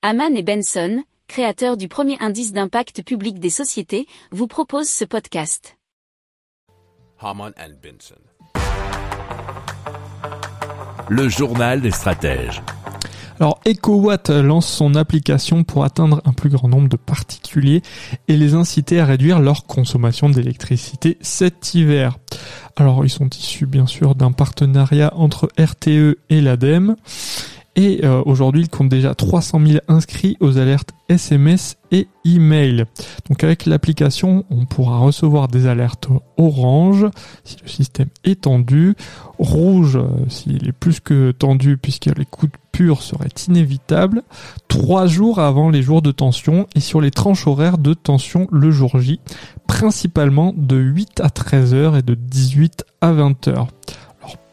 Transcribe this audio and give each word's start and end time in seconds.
Haman 0.00 0.36
et 0.36 0.44
Benson, 0.44 1.02
créateurs 1.26 1.76
du 1.76 1.88
premier 1.88 2.16
indice 2.20 2.52
d'impact 2.52 3.02
public 3.02 3.40
des 3.40 3.50
sociétés, 3.50 4.06
vous 4.30 4.46
proposent 4.46 4.88
ce 4.88 5.04
podcast. 5.04 5.76
Haman 7.18 7.52
and 7.58 7.72
Benson. 7.82 8.14
Le 11.08 11.28
journal 11.28 11.80
des 11.80 11.90
stratèges. 11.90 12.62
Alors 13.40 13.58
EcoWatt 13.66 14.30
lance 14.30 14.68
son 14.68 14.94
application 14.94 15.64
pour 15.64 15.82
atteindre 15.82 16.22
un 16.24 16.32
plus 16.32 16.50
grand 16.50 16.68
nombre 16.68 16.88
de 16.88 16.96
particuliers 16.96 17.82
et 18.28 18.36
les 18.36 18.54
inciter 18.54 19.00
à 19.00 19.04
réduire 19.04 19.40
leur 19.40 19.66
consommation 19.66 20.28
d'électricité 20.28 21.18
cet 21.22 21.74
hiver. 21.74 22.18
Alors 22.76 23.04
ils 23.04 23.10
sont 23.10 23.30
issus 23.30 23.66
bien 23.66 23.86
sûr 23.86 24.14
d'un 24.14 24.30
partenariat 24.30 25.12
entre 25.16 25.48
RTE 25.58 26.18
et 26.30 26.40
l'ADEME. 26.40 26.94
Et 27.80 28.00
euh, 28.02 28.22
aujourd'hui, 28.26 28.62
il 28.62 28.68
compte 28.68 28.88
déjà 28.88 29.14
300 29.14 29.60
000 29.64 29.78
inscrits 29.86 30.36
aux 30.40 30.58
alertes 30.58 30.90
SMS 31.08 31.76
et 31.92 32.08
email. 32.24 32.86
Donc 33.28 33.44
avec 33.44 33.66
l'application, 33.66 34.44
on 34.50 34.64
pourra 34.64 34.98
recevoir 34.98 35.46
des 35.46 35.68
alertes 35.68 36.08
orange 36.38 37.06
si 37.44 37.56
le 37.62 37.68
système 37.68 38.08
est 38.24 38.40
tendu, 38.40 38.96
rouge 39.38 39.94
euh, 39.94 40.08
s'il 40.28 40.66
est 40.66 40.72
plus 40.72 40.98
que 40.98 41.30
tendu 41.30 41.76
puisque 41.76 42.06
les 42.06 42.26
pur 42.72 43.00
seraient 43.00 43.28
inévitables, 43.46 44.24
trois 44.66 45.06
jours 45.06 45.38
avant 45.38 45.70
les 45.70 45.82
jours 45.82 46.02
de 46.02 46.10
tension 46.10 46.66
et 46.74 46.80
sur 46.80 47.00
les 47.00 47.12
tranches 47.12 47.46
horaires 47.46 47.78
de 47.78 47.94
tension 47.94 48.48
le 48.50 48.72
jour 48.72 48.98
J, 48.98 49.20
principalement 49.68 50.52
de 50.56 50.76
8 50.78 51.20
à 51.20 51.30
13 51.30 51.74
heures 51.74 51.96
et 51.96 52.02
de 52.02 52.14
18 52.14 52.84
à 53.00 53.12
20 53.12 53.46
heures. 53.46 53.68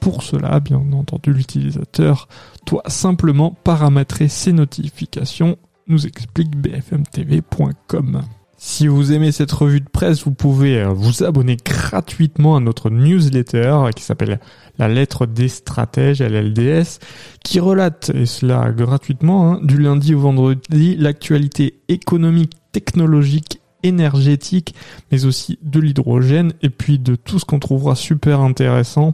Pour 0.05 0.21
cela, 0.21 0.59
bien 0.59 0.77
entendu, 0.93 1.33
l'utilisateur 1.33 2.27
doit 2.67 2.83
simplement 2.85 3.57
paramétrer 3.63 4.27
ses 4.27 4.53
notifications, 4.53 5.57
nous 5.87 6.05
explique 6.05 6.55
bfmtv.com. 6.55 8.21
Si 8.55 8.85
vous 8.85 9.13
aimez 9.13 9.31
cette 9.31 9.51
revue 9.51 9.81
de 9.81 9.89
presse, 9.89 10.23
vous 10.23 10.31
pouvez 10.31 10.79
euh, 10.79 10.89
vous 10.89 11.23
abonner 11.23 11.57
gratuitement 11.57 12.55
à 12.55 12.59
notre 12.59 12.91
newsletter 12.91 13.85
qui 13.95 14.03
s'appelle 14.03 14.39
La 14.77 14.89
lettre 14.89 15.25
des 15.25 15.47
stratèges, 15.47 16.21
LLDS, 16.21 16.99
qui 17.43 17.59
relate, 17.59 18.11
et 18.13 18.27
cela 18.27 18.71
gratuitement, 18.71 19.53
hein, 19.53 19.59
du 19.63 19.79
lundi 19.79 20.13
au 20.13 20.19
vendredi, 20.19 20.97
l'actualité 20.97 21.81
économique, 21.87 22.53
technologique 22.71 23.59
énergétique, 23.85 24.75
mais 25.11 25.25
aussi 25.25 25.59
de 25.61 25.79
l'hydrogène 25.79 26.53
et 26.61 26.69
puis 26.69 26.99
de 26.99 27.15
tout 27.15 27.39
ce 27.39 27.45
qu'on 27.45 27.59
trouvera 27.59 27.95
super 27.95 28.41
intéressant 28.41 29.13